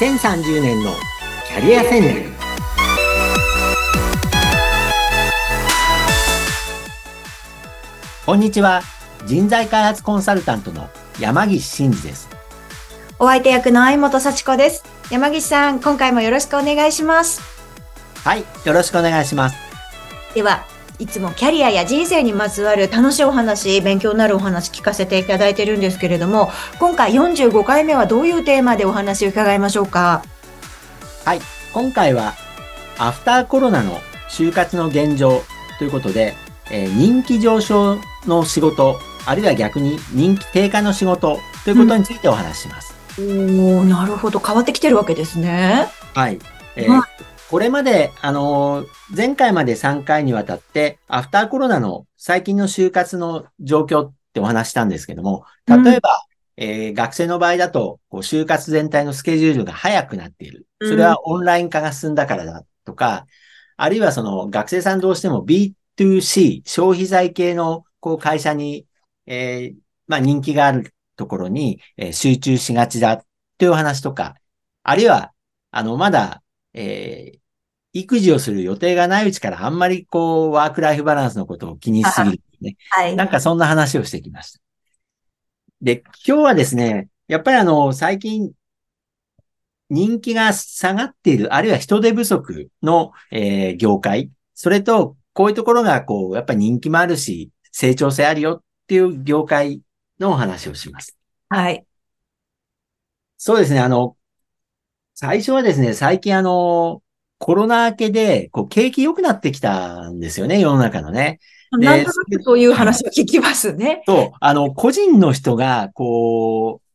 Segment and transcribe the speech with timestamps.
[0.00, 0.94] 2030年の
[1.46, 2.32] キャリア戦略。
[8.24, 8.80] こんにちは。
[9.26, 10.88] 人材開発コンサルタントの
[11.18, 12.30] 山岸真嗣です。
[13.18, 14.84] お相手役の相本幸子です。
[15.10, 17.42] 山岸さん今回もよろしくお願いします。
[18.24, 19.56] はいよろしくお願いします。
[20.34, 20.64] では
[21.00, 30.22] いつもキャリアや人生にまつわる楽しいお話、勉強になるお話聞かせていただいてるんですけれども、今回45回目はどういうテーマでお話を伺いましょうか？
[31.24, 31.40] はい。
[31.72, 32.34] 今回は、
[32.98, 35.42] アフターコロナの就活の現状
[35.78, 36.34] ということで、
[36.70, 37.96] えー、人気上昇
[38.26, 42.94] の仕事、あるいは逆に人気低下の仕事ということについてお話しします。
[43.18, 44.38] うん、おなるほど。
[44.38, 45.88] 変わってきてるわけですね。
[46.12, 46.38] はい。
[46.76, 47.02] えー、
[47.50, 56.24] これまで、あのー、前回まで3回にわたって、アフターコロナの最近の就活の状況ってお話したんですけども、例えば、
[56.56, 60.68] うん、えー、学生の場合だと、こう就活全体のスケジュールが早くなっている。
[60.80, 63.26] それはオンライン化が進んだからだとか、
[63.76, 68.86] あるいはその学生さんどうしても B2C、消費財系のこう会社に、
[69.26, 73.24] えー、まあ人気があるところに、えー、集中しがちだ
[73.58, 74.36] という話とか、
[74.84, 75.32] あるいは、
[75.72, 76.44] あの、まだ、
[76.74, 77.39] えー、
[77.92, 82.76] 育児をする予定がないうちからあんまりこう、ワークライフバランスのことを気にしすぎるね。
[82.90, 83.16] はい。
[83.16, 84.60] なんかそんな話をしてきました。
[85.82, 88.52] で、今日はですね、やっぱりあの、最近、
[89.88, 99.80] 人気が下がっている、あるいは人手不足の、えー、業界、それと、こういうところが、こう、やっぱり人気もあるし、成長性あるよっていう業界
[100.18, 101.16] のお話をします。
[101.48, 101.84] はい。
[103.36, 104.16] そうですね、あの、
[105.14, 107.02] 最初はですね、最近あの、
[107.40, 111.40] コロナ明けで、こう、景気良くなってきたんですよね、世の中のね。
[111.72, 114.02] なんとなくそういう話を聞きますね。
[114.06, 116.86] そう、あの、個人の人が、こう、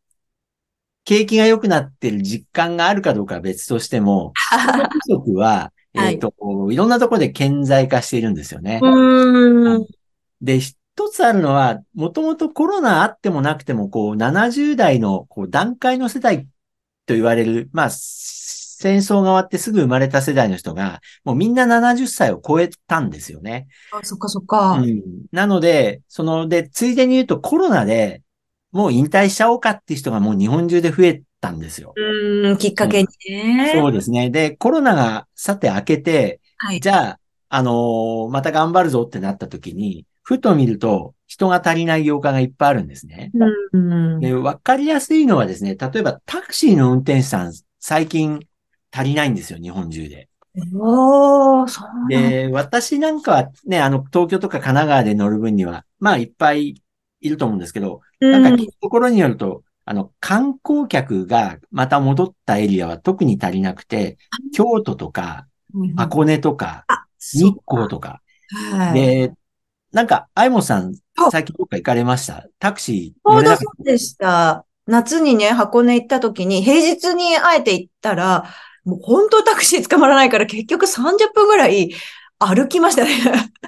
[1.04, 4.34] 景気が良くなってる実感があるかどうかは別としても、
[5.08, 8.80] 人不足は、 えっ、ー、と、はい、いろんなところで顕在化しているんですよね。
[10.42, 10.78] で、一
[11.12, 16.48] つあるのは、もともとコロナあってもなくても、こう、70代のこう段階の世代
[17.08, 17.90] と言われる、まあ、
[18.86, 23.66] 戦争が終わってすぐ生まれた世代の人が、もうみんな70歳を超えたんですよね。
[23.92, 24.74] あ、そっかそっか。
[24.74, 25.02] うん。
[25.32, 28.22] なので、その、で、ついでに言うとコロナで、
[28.72, 31.96] もう引退しちゃおうかっていう人がもう日本中で増えたんですよ。
[31.96, 34.30] うん、きっかけにね、うん、そうですね。
[34.30, 37.20] で、コロナがさて明けて、はい、じゃあ、
[37.50, 43.32] あのー、また頑張るぞってなった時に、ふと見ると人が足りない業界がいっぱいあるんですね。
[43.74, 48.42] うん、で、わかりやすいのはですね、例えばタクシーの運転手さん、最近
[48.96, 50.30] 足りないんですよ、日本中で。
[50.74, 56.82] おそうで、私なんかはね、あの、東京とか神奈川で乗る分には、まあいっぱい
[57.20, 64.18] いると思うんですけど、なんか聞くところによると、あの、観光客がまた戻ったエリアは特に足りなくて、
[64.54, 65.46] 京都とか、
[65.98, 66.86] 箱根とか、
[67.20, 68.22] 日光とか。
[68.94, 69.34] で、
[69.92, 70.96] なんか、アイモさん、
[71.32, 72.48] 最近どっか行かれました？
[72.60, 74.66] タクシー乗れなかったそうでした。
[74.88, 78.46] 夏にね、箱根行った時に、平日にあえて行ったら、
[78.86, 81.94] もう本当タクシー捕まらないから結局30分ぐらい
[82.40, 83.12] 歩きましたね。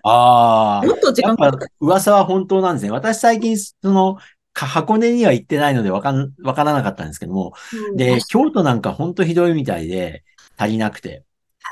[0.03, 0.85] ああ。
[0.87, 1.67] もっと時間かかった。
[1.79, 2.91] 噂は本当なんですね。
[2.91, 4.17] 私最近、その、
[4.53, 7.53] 箱根には行ってないのでわかん、わからなかったんですけども。
[7.91, 10.23] うん、で、京都なんか本当ひどいみたいで
[10.57, 11.23] 足りなくて。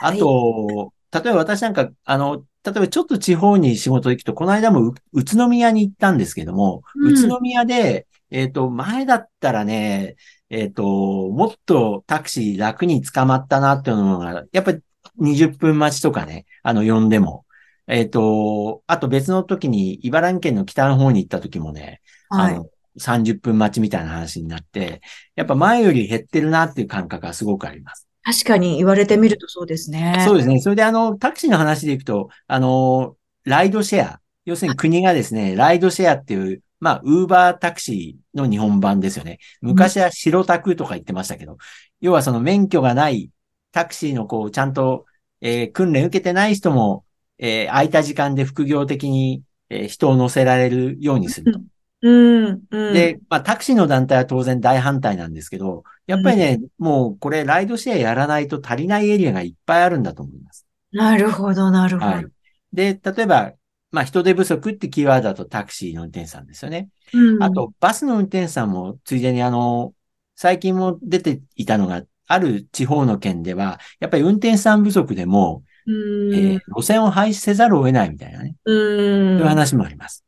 [0.01, 10.15] あと、はい、例えば私なんか、あの、例えばちょっと地方に仕事行くと、この間も宇都宮に行ったんですけども、うん、宇都宮で、えっ、ー、と、前だったらね、
[10.55, 14.79] えっ、ー、と、もっとタクシー楽に捕まったなっていうのが、やっぱり
[15.19, 17.45] 20分待ちとかね、あの、呼んでも。
[17.87, 22.65] えっ、ー、と、あと別の時に茨城県の北の方に行った時もね、はい、あの、
[22.97, 25.01] 30分待ちみたいな話になって、
[25.35, 28.07] やっぱ前より減ってるなっていう感覚がすごくあります。
[28.23, 30.23] 確かに言われてみるとそうですね。
[30.25, 30.61] そうですね。
[30.61, 34.21] それであの、タクシーの話でいくと、あの、ライドシェア。
[34.45, 39.39] 要するに国がですね、ライドシェアっていうまあ、ウーバータクシーの日本版ですよね。
[39.59, 41.57] 昔は白タクとか言ってましたけど、
[41.99, 43.31] 要はその免許がない
[43.71, 45.07] タクシーのこう、ちゃんと、
[45.41, 47.03] えー、訓練受けてない人も、
[47.39, 49.41] えー、空いた時間で副業的に、
[49.71, 51.59] えー、人を乗せられるようにすると。
[52.03, 52.11] う
[52.51, 60.67] んうん、で、まあ、タクシーの団体は当然大反対なんですけど、やっぱりね、うん、もうこれライドシェアやらないと足りないエリアがいっぱいあるんだと思います。
[60.91, 62.11] なるほど、なるほど。
[62.11, 62.25] はい。
[62.73, 63.53] で、例えば、
[63.95, 66.89] まあ、人手不足ってキーワードだとタクシーの運転手さんですよね。
[67.13, 69.93] うん、あと、バスの運転手さんも、ついでにあの、
[70.35, 78.57] 最近も出ていたのが、ある地方の県では、やっぱり運転手さん不足でも、えー、路線を廃止せざるを得ないみたいなね。
[78.65, 80.25] うんそういう話もあります。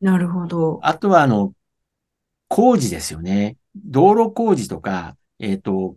[0.00, 0.78] なるほど。
[0.84, 1.52] あとは、あの、
[2.46, 3.56] 工事ですよね。
[3.74, 5.96] 道路工事とか、えっ、ー、と、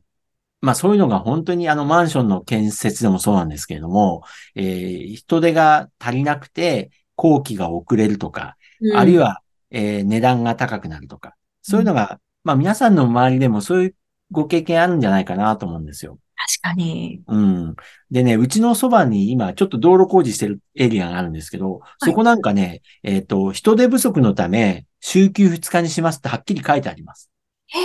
[0.61, 4.23] まあそういうのが本当にあのマンションの建設でもそうなんですけれども、
[4.55, 13.95] えー、人手が足りなくて工期が遅れるとか、うんあるい、は、えー値段が高くなるとか、そういうのが、まあ皆さんの周りでもそういう
[14.31, 16.19] ご経験あるんじゃないかなと思うんですよ。
[16.35, 17.21] 確かに。
[17.27, 17.75] うん。
[18.11, 27.29] でね、うちのそばに今ちょっと道路工事してるエリアがあるんですけど、いそこなんかね、えっ、と、人手不足のため、週休2日にしますってはっきり書いてあります。
[27.67, 27.79] へ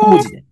[0.00, 0.44] 工事で。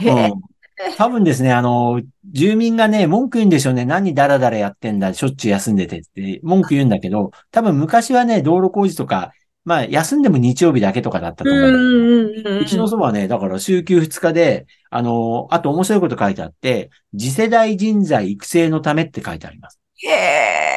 [0.00, 0.04] え。
[0.04, 0.28] へえ。
[0.30, 0.40] うん
[0.96, 2.00] 多分ですね、あの、
[2.32, 3.84] 住民がね、文句言うんでしょうね。
[3.84, 9.32] 何ダラダラやってんだ、しょっちゅう休んでてって、文句言うんだけど、多分昔はね、道路工事とか、
[9.64, 12.60] まあ、休んでも日曜日だけとかだったと思う。
[12.60, 19.78] うちのそばはね、だから週休2日で、あの、あと面白いこと書いてあって、次世代人材育成のためって書いてあります。
[19.98, 20.68] へえ。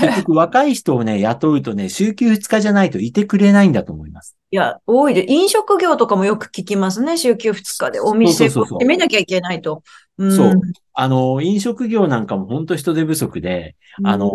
[0.00, 4.36] 結局若い人をね、雇うとね、週休2日じゃないといてくれないんだと思います。
[4.50, 7.16] いや、多いで、飲食業とかもよく聞きますね。
[7.18, 9.82] 週休2日でお店そうそうそうそう閉めなきゃいけないと。
[10.16, 10.60] うんそう
[10.94, 14.32] あの、飲食業なんかも本当人手不足で、あの、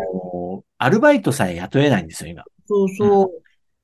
[0.77, 2.43] アルバイトさえ雇えないんですよ、今。
[2.67, 3.29] そうそう。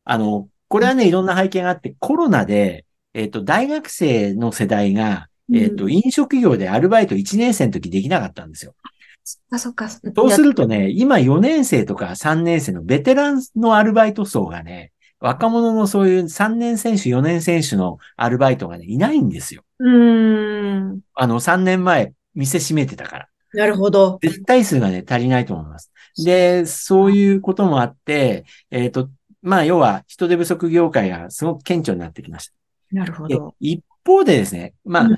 [0.06, 8.75] あの、これはね、いろんな背景があって、コロナで、えっ、と、大学生の世代が、えっ、と、うん飲食業でアルバイト1年生の時できなかったんですよ。
[9.24, 9.89] そっかそっか。
[10.16, 19.63] そうするとね、今4年生とか3年生のベテランのアルバイト層がね、若者のそういう3年選手、4年選手のアルバイトがね、いないんですよ。
[19.80, 21.01] うーん。
[21.13, 23.30] あの、3年前、店閉めてたから。
[23.54, 24.19] なるほど。
[24.21, 25.92] 絶対数がね、足りないと思います。
[26.24, 29.10] で、そういうこともあって、えっ、と、
[29.42, 32.54] まあ、要は人手不足業界がすごく顕著になってきました。
[32.92, 33.56] でなるほど。
[33.60, 35.18] 一方でですね、まあ、うん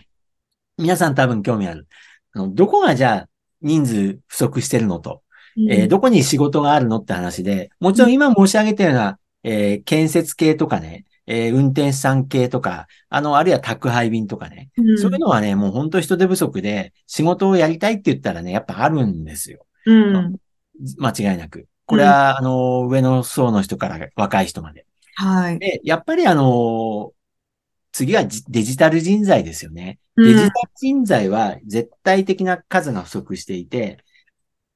[0.81, 1.87] 皆さん多分興味ある。
[2.33, 3.29] あのどこがじゃあ
[3.61, 5.21] 人数不足してるのと、
[5.69, 19.65] えーどこに仕事があるのって話で、もちろん今申し上げたような、えー建設系とかね、えー運転手さん系とか、あの、あるいは宅配便とかね、うんそういうのはね、もう本当人手不足で、仕事をやりたいって言ったらね、やっぱあるんですよ。
[19.85, 20.35] うん。
[20.97, 21.67] 間違いなく。
[21.85, 24.85] これは、あの、上の層の人から若い人まで。
[25.15, 25.59] はい。
[25.59, 27.11] で、やっぱりあの、
[27.91, 29.99] 次はジデジタル人材ですよね。
[30.15, 34.03] うんデジタル人材は絶対的な数が不足していて、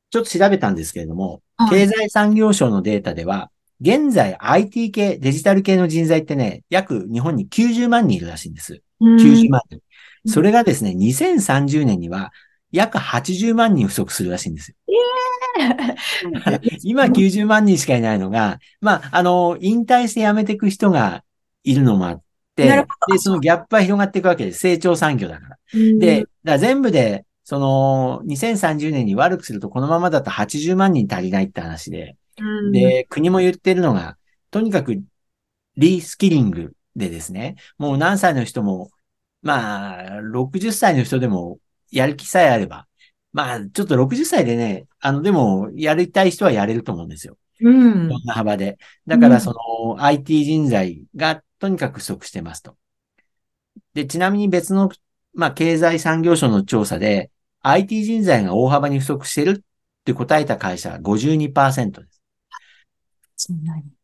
[0.10, 3.52] ちょっと調べたんですけれども、はい経済産業省のデータでは、
[3.82, 8.82] 現在 IT 系、デジタル系の人材ってね、約日本に90万人いるらしいんです。
[9.00, 9.76] うん90万人。
[9.76, 9.82] うん
[10.28, 12.32] それがですね、2030年には
[12.72, 14.78] 約80万人不足するらしいんですよ。
[16.84, 21.24] 今90万人しかいないのが、まあ、あの、引退して辞めていく人が
[21.64, 22.22] いるのもあっ
[22.56, 24.60] で、そのギャップは広がっていくわけです。
[24.60, 25.57] 成長産業だから。
[25.74, 34.18] うんで、だから全部で、その、2030年に悪くするとこのままだと80万人足りないって話で、うんで、国も言ってるのが、
[34.52, 35.02] とにかく
[35.78, 38.90] リスキリングでですね、もう何歳の人も、
[39.42, 41.60] まあ、60歳の人でも
[41.92, 42.88] やる気さえあれば、
[43.34, 47.38] まあ、ちょっと60歳でね、あの、でも、やりたい人はやれると思うんですよ。
[47.62, 48.78] うんいろんな幅で。
[49.07, 52.78] だから、うんその、IT 人材がとにかく不足してますと。
[53.94, 54.90] で、ちなみに別の、
[55.34, 57.31] まあ、経済産業省の調査で、
[57.62, 59.63] IT 人材が大幅に不足してるっ
[60.04, 62.22] て答えた会社は52%です。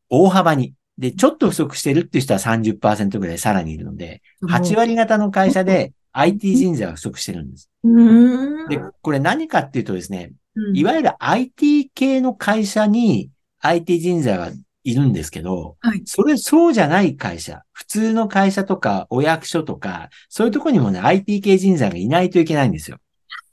[0.09, 0.73] 大幅に。
[0.97, 7.69] で、ちょっと不足してるっていう人は30%ぐらいさらにいるので、8割方の会社で IT 人材は不足してるんです。
[7.83, 13.29] うんで、これ何かっていうとですね、うんいわゆる IT 系の会社に
[13.61, 14.51] IT 人材は
[14.83, 22.97] いるんですけど、はいそれそうじゃない会社、普通の会社とかお役所とか、そういうところにもね、IT 系人材がいないといけないんですよ。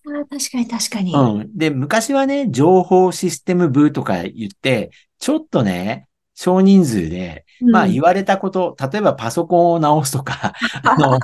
[0.07, 1.15] あー確かに確かに。
[1.15, 1.57] うん。
[1.57, 6.08] で、昔はね、情報システム部とか言って、ちょっとね、
[6.41, 10.53] 少人数で、まあうん言われたこと、例えばパソコンを直すとか、
[10.85, 11.19] あの、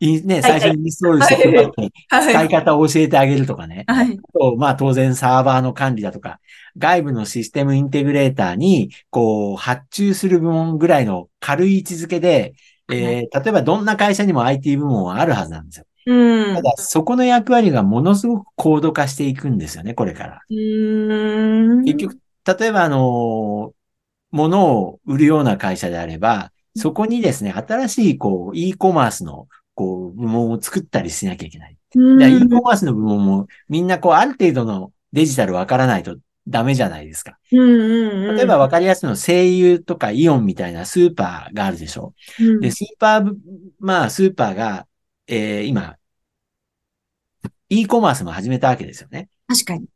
[0.00, 3.84] いね、はい最初にインストールしてもらって、はい使い方を教えてあげるとかね。
[3.86, 4.18] はい。
[4.32, 6.40] と、まあ当然サーバーの管理だとか、
[6.78, 12.54] 外部のシステムインテグレーターに、こう、発注する部門ぐらいの軽い位置づけで、
[12.90, 15.84] えー例えばどんな会社にも IT 部門はあるはずなんですよ。
[16.06, 16.54] うん。
[16.54, 20.40] ただ、そこの役割がものすごく高度化していくんですよね、これから。
[20.48, 21.84] うーん。
[21.84, 22.18] 結局、
[22.58, 23.72] 例えばあの、
[24.34, 31.76] 物を売るような会社であれば、そこにですね、新しい、こう、e コマースの、こう、部門を作ったりしなきゃいけない。
[31.94, 36.16] e コマースの部門も、みんなこう、ある程度のデジタルわからないと
[36.48, 37.38] ダメじゃないですか。
[37.52, 42.12] 例えばわかりやすいの、声優とかイオンみたいなスーパーがあるでしょ。
[42.40, 43.38] うん、で、スーパー部、
[43.78, 44.88] まあ、スーパーが、
[45.28, 45.96] えー今、
[47.68, 49.28] e コマースも始めたわけですよね。
[49.46, 49.86] 確かに。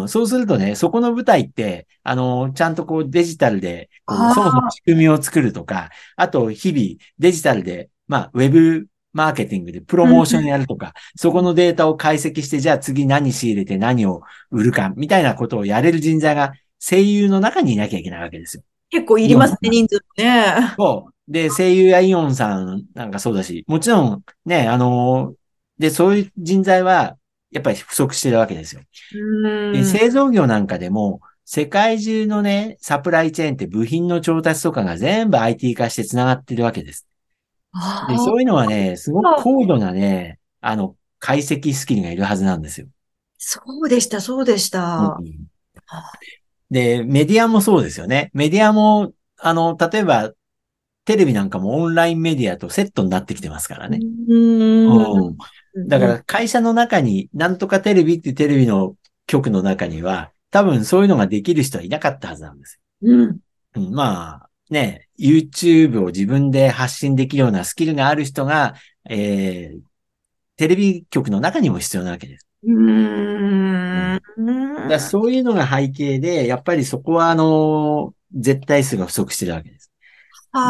[0.00, 0.08] うん。
[0.08, 6.86] そうするとね、そこの舞台って、あの、ちゃんとこうデジタルで、そもそも仕組みを作るとか、あと日々
[7.18, 18.62] デジタルで、まあ、ウェブマーケティングでプロモーションやるとか、そこのデータを解析して、じゃあ次何仕入れて何を売るか、みたいなことをやれる人材が声優の中にいなきゃいけないわけですよ。
[18.90, 20.74] 結構いりますね、人数もね。
[20.76, 21.32] そう。
[21.32, 25.34] で、声優やイオンさんなんかそうだし、もちろんね、あのー
[25.78, 27.16] で、そういう人材は、
[27.54, 28.82] やっぱり不足してるわけですよ。
[29.14, 37.06] うんで製造業なんかでも、世界中のね、サプライチェーンって部品の調達とかが全部 IT 化して繋がってるわけです。
[38.08, 42.88] で、そういうのはね、すごく高度なね、あの、解析スキルがいるはずなんですよ。
[43.38, 45.16] そうでした、そうでした。
[45.18, 45.48] うん
[46.70, 48.30] で、メディアもそうですよね。
[48.32, 50.32] メディアも、あの、例えば、
[51.04, 54.00] テレビなんかもオンラインメディアとセットになってきてますからね。
[54.28, 55.36] うんうん
[55.76, 63.20] だから会社の中に、なんとかテレビってテレビの局の中には、多分そういうのができる人はいなかったはずなんですうん。
[63.28, 63.34] よ。
[63.76, 68.74] うん、まあ、ね、YouTube を自分で発信できるようなスキルがある人が、
[69.08, 69.80] えー、
[70.56, 72.46] テレビ局の中にも必要なわけです。
[72.66, 74.20] うん。
[74.88, 79.90] だそういうのが背景で、やっぱりそこはあの、絶対数が不足してるわけです。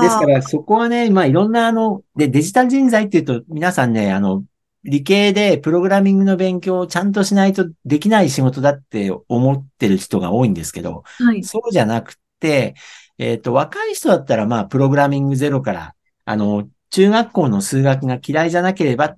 [0.00, 4.42] ですから、そこはね、まあいろんなあの、で、デジタル人材っていうと、皆さんね、あの、
[4.84, 11.42] 理系でプログラミングの勉強をちゃんとしないとできない仕事だって思ってる人が多いんですけど、はい。
[11.42, 12.74] そうじゃなくて、
[13.18, 19.16] えっ、と、若い人だったら、まあ、プログラミングゼロから、あの、中学校の数学が嫌いじゃなければ、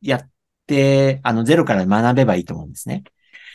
[0.00, 0.30] やっ
[0.66, 3.04] て、あの、ゼロから学べばいいと思うんですね。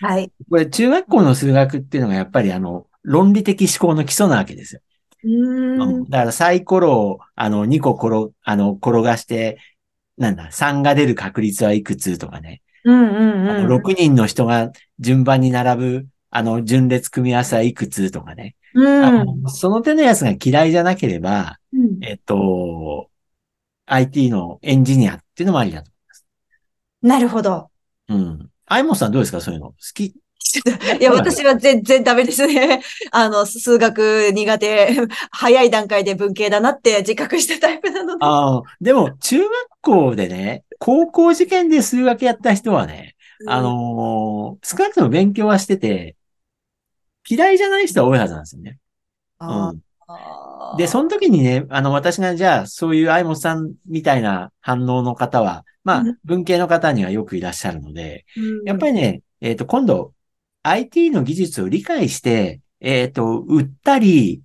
[0.01, 0.31] はい。
[0.49, 4.81] これ、中学校の数学っていうのがやっぱり、あの、論理的思考の基礎なわけですよ。
[5.23, 6.09] うん。
[6.09, 9.59] だからサイコロを、あの、2個転、あの、転がして、
[10.21, 12.61] なんだ、3が出る確率はいくつとかね。
[12.85, 13.67] うんうんあのうん。
[13.67, 18.55] 6人の人が順番に並ぶ、あの、順列組み合わせはいくつとかね。
[18.73, 19.05] うん。
[19.05, 23.09] あのその手のやつが嫌いじゃなければ、うんえっと、
[23.87, 25.91] IT のエンジニアっていうのもありだと。
[27.01, 27.69] なるほど。
[28.07, 28.49] うん。
[28.67, 29.41] アイモンさんどうですか？
[29.41, 30.15] そういうの好き
[30.99, 32.81] いや、私は全然ダメですね。
[33.11, 34.95] あの、数学苦手、
[35.31, 38.25] 早い段階で文系だなって自覚したタイプなので。
[38.25, 43.15] ああ、でも、中学校でね、高校受験で数学やった人はね、
[43.47, 46.15] あのー少なくとも勉強はしてて、
[47.27, 48.77] 嫌いじゃない人は多いはずなんですよね。
[49.39, 49.73] あう
[50.73, 50.77] ん。
[50.77, 60.13] で、その時にね、あの、私がじゃあ、そういう相本さんみたいな反応の方は、まあうん、文系の方にはよくいらっしゃるので、うんやっぱりね、えっ、と、今度、
[60.63, 64.41] IT の技術を理解して、えっ、と、売ったり、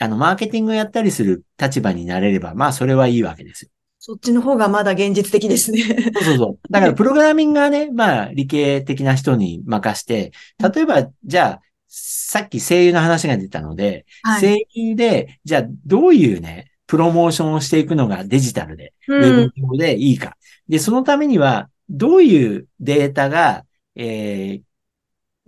[0.00, 3.70] あの、マーケティングをやったりする立場になれれば、まあ、それはいいわけですよ。
[3.98, 5.82] そっちの方がまだ現実的ですね。
[5.82, 6.58] そうそうそう。
[6.70, 10.32] だから、プログラミングはね、まあ、理系的な人に任して、
[10.74, 14.40] 例えば、じゃあ、さっき声優の話が出たので、はい。
[14.40, 20.36] 声優で、じゃあ、どういうね、プロモーションをしていくのがデジタルで、ウうんェブ上でいいか。
[20.68, 23.64] で、そのためには、どういうデータが、
[23.96, 24.67] えー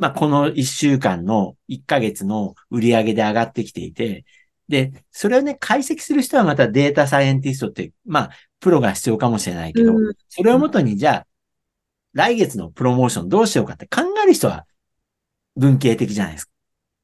[0.00, 4.24] まあ、この1週間の1ヶ月の売り上げで上がってきていて、
[4.66, 8.30] で、それをね、解析する人はまたデータサイエンティストって、まあ、
[8.60, 11.26] プロが必要かもしれないけど、うんそれをもとに、じゃあ、
[12.14, 14.64] 来月のプロモーションどうしようかって考える人は
[15.54, 16.52] 文系的じゃないですか。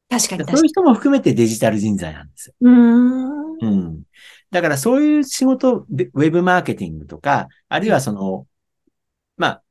[0.09, 0.59] 確かに確かに。
[0.59, 2.55] そういう人も含めてデジタル人材なんですよ。
[2.63, 3.57] うーん。
[3.61, 4.03] うん。
[4.51, 8.47] だからそういう仕事、でウェブマーケティングとか、あるいはその、
[9.37, 9.63] まあ、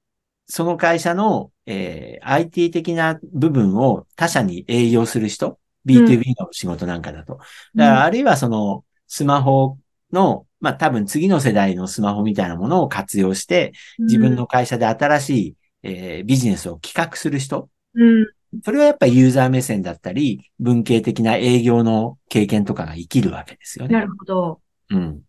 [0.48, 7.40] その会社の、えー IT 的な部分を他社に営業する人、B2B の仕事なんかだと。
[7.76, 9.78] だからあるいはその、スマホ
[10.12, 18.28] の、まあ多分次の世代のスマホみたいなものを活用して、自分の会社で新しい、えービジネスを企画する人、うん。
[18.64, 23.96] それはやっぱりユーザー目線だったり、文系的な営業の経験とかが生きるわけですよね。
[23.96, 24.62] なるほど。
[24.90, 25.22] うん。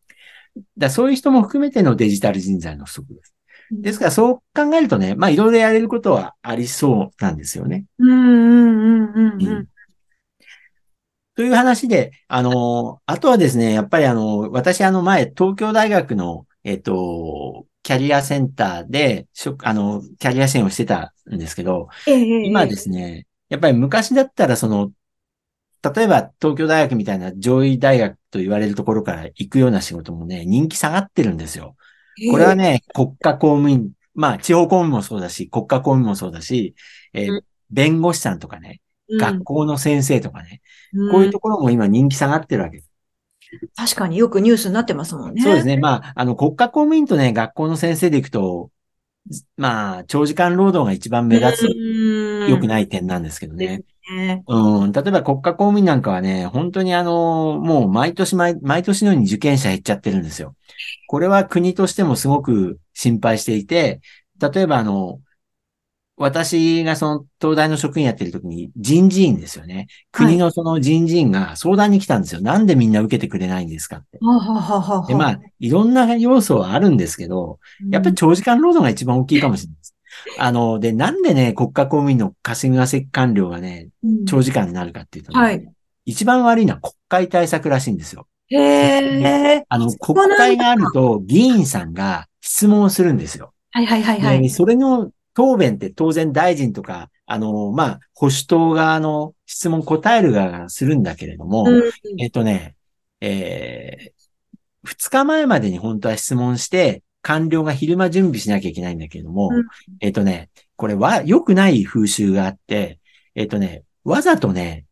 [0.79, 3.36] だそういう人も含めてのデジタル人材の不足です。
[3.71, 7.85] ですからそう考えるとね、まあいろいろやれることはありそうなんですよね。
[7.99, 9.67] うんうんうんうんうん。
[11.35, 19.29] という話で、あの、あとはですね、やっぱりあの、私あの前、東京大学の、えっと、キャリアセンターで、
[19.63, 24.91] あの、キャリア支援をしてたんですけど、ええ今ですね、やっぱり昔だったらその、
[25.95, 31.77] 例えば東京大学みたいな上位大学と言われるところから行くような仕事もね、人気下がってるんですよ。
[32.31, 36.75] これはね、国家公務員、まあ地方公務員もそうだし、国家公務員もそうだし、
[37.13, 40.61] えーうん弁護士さんとかね、うん学校の先生とかね、
[40.95, 42.91] うんこういうところも今人気下がってるわけです。
[43.77, 45.43] 確かによくニュースになってますもんね。
[45.43, 45.77] そうですね。
[45.77, 48.71] まあ、あの、国家公務員とね、学校の先生で行くと、
[49.57, 52.69] まあ、長時間労働が一番目立つ、良くい。
[52.69, 53.83] ない点なんですけどね。
[54.15, 54.45] ね。
[54.47, 60.55] うん、例えば国家公務員なんかはね、本当にあの、もう毎年毎、毎年のように受験者減っちゃってるんですよ。
[61.09, 64.01] これは国としてもすごく心配していて、
[64.41, 65.21] 例えばあの、
[66.19, 69.87] 私がその東大の職員やってる時に人事院ですよね。
[70.13, 72.41] 国のその人事院が相談に来たんですよ。
[72.41, 74.19] なんでみんな受けてくれないんですかって。
[74.23, 77.59] はははははで、まあ、いろんな要素はあるんですけど、
[77.91, 79.96] やっぱり長時間労働が一番大きいかもしれないです。
[80.39, 85.69] あの、で、なんでね、国家公務員の霞が関官僚がね、うん長時間になるかっていうとね、はい。
[86.05, 88.27] 一番悪いのは国会対策らしいんですよ。
[88.49, 89.65] へえ。
[89.69, 93.53] あの、国会があると議員さんが質問をするんですよ。
[93.73, 94.43] はいはいはいはい。
[94.43, 101.83] でそれの答弁って当然大臣とか、あの、まあ、保守党側の質問答える側がするんだけれども、うん
[102.19, 102.77] えっとね、
[103.21, 109.65] えー、2日前までに本当は質問して、官僚が昼間準備しなきゃいけないんだけれども、うん
[109.99, 113.01] えっとね、これは良くない風習があって、
[113.35, 114.85] えっとね、わざとね、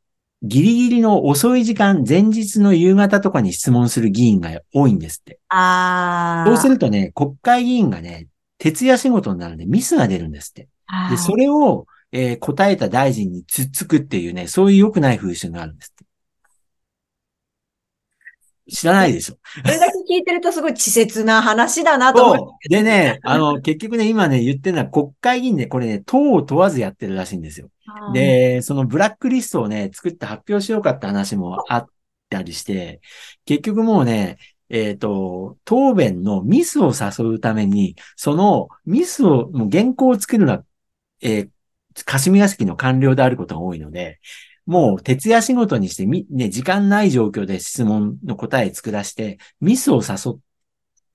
[0.43, 5.39] ギリギリの遅い時間、前日の夕方とかに質問する議員が多いんですって。
[5.49, 6.51] ああ。
[6.51, 8.27] そうするとね、国会議員がね、
[8.59, 10.69] 徹夜仕事になるんでミスが出るんですって。
[11.11, 16.05] で、それを、えー答えた大臣につっつくっていうね、そういう良くない風習があるんですって。
[18.71, 19.37] 知らないでしょ。
[19.63, 22.69] それだけ聞いてるとすごい稚拙な話だなと思そう。
[22.69, 27.69] でね、あの、結局ね、今ね、言ってるのは国会議員で、これね、党を問わずやってるらしいんですよ。
[28.11, 28.21] って。
[28.57, 31.87] で、そのブラックリストをね、作って発表しようかって話もあっ
[32.31, 33.01] たりして、
[33.45, 34.39] 結局もうね、
[34.71, 40.65] えっ、と、答弁のミスを誘うために、そのミスを、もう原稿を作るのは、
[41.21, 41.49] えー
[42.05, 44.19] 霞が関の官僚であることが多いので、
[44.67, 50.39] もう徹夜仕事にしてみ、ね、時間ない状況で質問の答え作らして、ミスを誘っ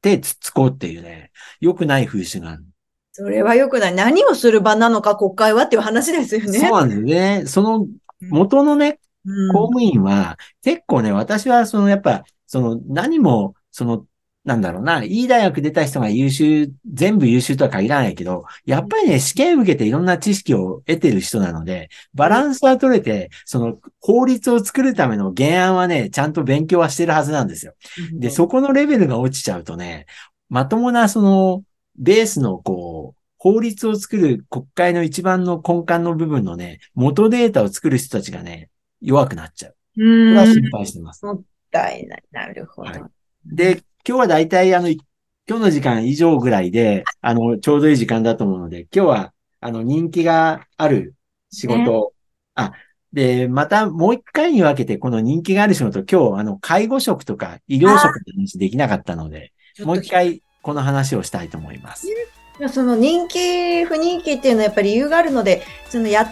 [0.01, 2.65] てつっつこうっていうね、良くない風習がある。
[3.11, 3.95] それは良くない。
[3.95, 6.59] 何をする場なのか国会はっていう話ですよね。
[6.59, 7.43] そうなんですね。
[7.47, 7.87] その
[8.21, 14.05] 元のね、うん公務員は、結構ね、私はそのやっぱ、その何も、その、
[14.49, 27.73] なんだろうな、いい大学出た人が優秀、全部優秀とは限らないけど、やっぱりね、試験受けていろんな知識を得てる人なので、バランスは取れて、その法律を作るための原案はね、ちゃんと勉強はしてるはずなんですよ。
[28.12, 30.05] で、そこのレベルが落ちちゃうとね、
[30.49, 31.63] まともなその、
[31.97, 38.69] ベースのこう、法律を作る国会の一番の根幹の部分のね、元データを作る人たちがね、
[39.01, 39.71] 弱くなっちゃう。
[39.71, 40.33] こうん。
[40.33, 41.25] れは心配してます。
[41.25, 42.23] もったいない。
[42.31, 43.01] なるほど。
[43.01, 43.12] はい
[43.45, 44.99] で、今日はだいたいあの、い
[45.47, 51.15] 今日の時間以上ぐらいで、あの、ちょうどいい時間だと思うので、今日は、あの、人気がある
[51.51, 52.13] 仕事を、
[52.55, 52.73] あ、
[53.13, 59.51] で、またもう一回に分けて、この人気がある仕事、今日、あの、介護職とか医療職の話できなかったので、
[59.83, 62.07] もう一回この話をしたいと思います。
[62.71, 66.31] その人気、不人気っていうのはやっぱり理由があるので、その野党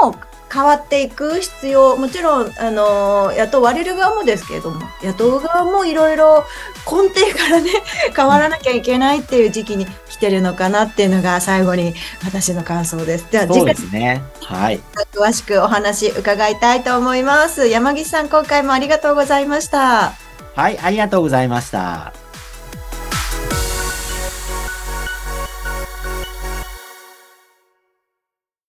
[0.00, 0.18] 側も
[0.52, 6.44] 変わっていく必要、もちろん、あの、雇われる側もですけれども、野党側もいろいろ
[6.90, 7.70] 根底からね、
[8.14, 13.26] 変わらなきゃいけないっていう時期に来てるのかなっていうのが最後に私の感想です。
[13.30, 14.22] では、次回ですね。
[14.44, 14.80] はい。
[15.14, 17.68] 詳しくお話伺いたいと思います。
[17.68, 20.12] 山岸さん、今回もありがとうございました。
[20.56, 22.19] はい、ありがとうございました。